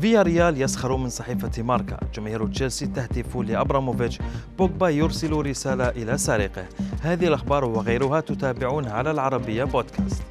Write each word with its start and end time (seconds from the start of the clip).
فيا 0.00 0.22
ريال 0.22 0.62
يسخر 0.62 0.96
من 0.96 1.08
صحيفة 1.08 1.62
ماركا. 1.62 1.98
جماهير 2.14 2.46
تشيلسي 2.46 2.86
تهتف 2.86 3.36
لأبراموفيتش. 3.36 4.18
بوجبا 4.58 4.88
يرسل 4.88 5.32
رسالة 5.32 5.88
إلى 5.88 6.18
سارقه. 6.18 6.66
هذه 7.02 7.26
الأخبار 7.26 7.64
وغيرها 7.64 8.20
تتابعونها 8.20 8.92
على 8.92 9.10
العربية 9.10 9.64
بودكاست. 9.64 10.22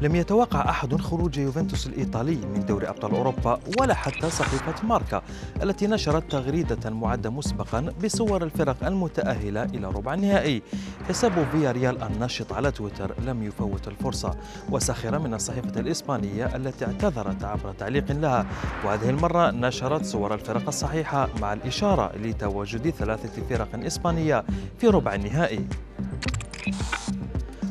لم 0.00 0.16
يتوقع 0.16 0.70
أحد 0.70 1.00
خروج 1.00 1.38
يوفنتوس 1.38 1.86
الإيطالي 1.86 2.36
من 2.36 2.66
دوري 2.66 2.88
أبطال 2.88 3.10
أوروبا 3.10 3.60
ولا 3.80 3.94
حتى 3.94 4.30
صحيفة 4.30 4.86
ماركا 4.86 5.22
التي 5.62 5.86
نشرت 5.86 6.32
تغريدة 6.32 6.90
معدة 6.90 7.30
مسبقا 7.30 7.92
بصور 8.04 8.44
الفرق 8.44 8.86
المتأهلة 8.86 9.62
إلى 9.62 9.86
ربع 9.86 10.14
النهائي. 10.14 10.62
حساب 11.08 11.46
فيا 11.52 11.72
ريال 11.72 12.02
الناشط 12.02 12.52
على 12.52 12.70
تويتر 12.70 13.14
لم 13.26 13.42
يفوت 13.42 13.88
الفرصة 13.88 14.36
وسخر 14.70 15.18
من 15.18 15.34
الصحيفة 15.34 15.80
الإسبانية 15.80 16.56
التي 16.56 16.84
اعتذرت 16.84 17.44
عبر 17.44 17.72
تعليق 17.78 18.12
لها. 18.12 18.46
وهذه 18.84 19.10
المرة 19.10 19.50
نشرت 19.50 20.04
صور 20.04 20.34
الفرق 20.34 20.68
الصحيحة 20.68 21.28
مع 21.40 21.52
الإشارة 21.52 22.12
لتواجد 22.16 22.90
ثلاثة 22.90 23.42
فرق 23.50 23.84
إسبانية 23.86 24.44
في 24.78 24.86
ربع 24.88 25.14
النهائي. 25.14 25.66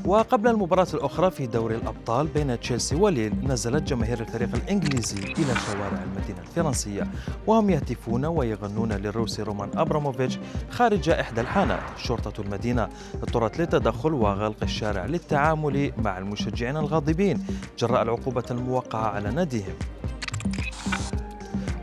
وقبل 0.10 0.48
المباراة 0.50 0.88
الأخرى 0.94 1.32
في 1.32 1.48
دوري 1.48 1.76
الأبطال 1.76 2.28
بين 2.28 2.60
تشيلسي 2.60 2.96
وليل 2.96 3.34
نزلت 3.44 3.84
جماهير 3.84 4.20
الفريق 4.20 4.56
الإنجليزي 4.56 5.18
إلى 5.18 5.56
شوارع 5.56 6.04
المدينة 6.04 6.40
الفرنسية 6.40 7.08
وهم 7.48 7.70
يهتفون 7.70 8.26
ويغنون 8.26 8.94
للروسي 8.94 9.42
رومان 9.42 9.70
أبراموفيتش 9.78 10.40
خارج 10.70 11.10
إحدى 11.10 11.42
الحانات 11.42 11.80
شرطة 11.98 12.42
المدينة. 12.42 12.90
اضطرت 13.24 13.60
للتدخل 13.60 14.14
وغلق 14.14 14.64
الشارع 14.64 15.06
للتعامل 15.06 15.92
مع 15.98 16.18
المشجعين 16.18 16.78
الغاضبين 16.78 17.46
جراء 17.80 18.02
العقوبة 18.02 18.46
الموقعة 18.52 19.08
على 19.08 19.32
ناديهم. 19.32 19.76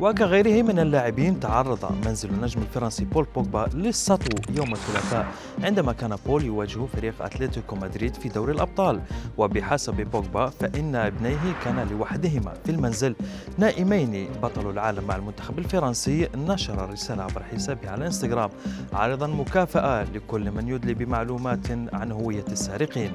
وكغيره 0.00 0.62
من 0.62 0.78
اللاعبين 0.78 1.40
تعرض 1.40 1.92
منزل 2.06 2.30
النجم 2.30 2.62
الفرنسي 2.62 3.04
بول 3.04 3.26
بوجبا 3.34 3.68
للسطو 3.74 4.52
يوم 4.56 4.72
الثلاثاء 4.72 5.26
عندما 5.62 5.92
كان 5.92 6.16
بول 6.26 6.44
يواجه 6.44 6.86
فريق 6.86 7.22
أتلتيكو 7.22 7.76
مدريد 7.76 8.14
في 8.14 8.28
دوري 8.28 8.52
الأبطال. 8.52 9.00
وبحسب 9.38 9.94
بوجبا 9.94 10.46
فإن 10.46 10.94
ابنيه 10.94 11.54
كانا 11.64 11.84
لوحدهما 11.90 12.54
في 12.64 12.70
المنزل. 12.70 13.16
نائمين 13.58 14.28
بطل 14.42 14.70
العالم 14.70 15.04
مع 15.04 15.16
المنتخب 15.16 15.58
الفرنسي 15.58 16.28
نشر 16.34 16.90
رسالة 16.90 17.22
عبر 17.22 17.42
حسابه 17.42 17.90
على 17.90 18.06
إنستغرام. 18.06 18.50
عارضا 18.92 19.26
مكافأة 19.26 20.04
لكل 20.04 20.50
من 20.50 20.68
يدلي 20.68 20.94
بمعلومات 20.94 21.70
عن 21.92 22.12
هوية 22.12 22.44
السارقين. 22.48 23.12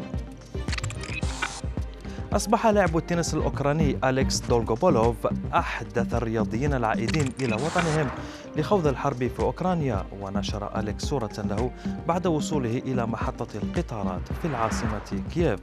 أصبح 2.34 2.68
لاعب 2.68 2.98
التنس 2.98 3.34
الأوكراني 3.34 3.98
أليكس 4.04 4.40
دولغوبولوف 4.40 5.28
أحدث 5.54 6.14
الرياضيين 6.14 6.74
العائدين 6.74 7.34
إلى 7.42 7.56
وطنهم 7.56 8.08
لخوض 8.56 8.88
الحرب 8.88 9.18
في 9.28 9.40
أوكرانيا 9.40 10.06
ونشر 10.22 10.80
أليكس 10.80 11.06
صورة 11.06 11.30
له 11.38 11.72
بعد 12.08 12.28
وصوله 12.28 12.78
إلى 12.78 13.06
محطة 13.06 13.48
القطارات 13.64 14.22
في 14.42 14.48
العاصمة 14.48 15.24
كييف. 15.34 15.60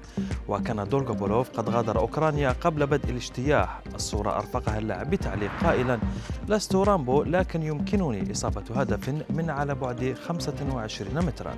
وكان 0.49 0.89
دولغوبولوف 0.89 1.51
قد 1.51 1.69
غادر 1.69 1.99
أوكرانيا 1.99 2.51
قبل 2.61 2.87
بدء 2.87 3.11
الاجتياح. 3.11 3.81
الصورة 3.95 4.37
أرفقها 4.37 4.79
اللاعب 4.79 5.11
بتعليق 5.11 5.51
قائلا 5.65 5.99
لست 6.49 6.75
رامبو 6.75 7.23
لكن 7.23 7.63
يمكنني 7.63 8.33
إصابة 8.33 8.81
هدف 8.81 9.09
من 9.31 9.51
على 9.51 9.75
بعد 9.75 10.15
25 10.27 11.25
مترا. 11.27 11.55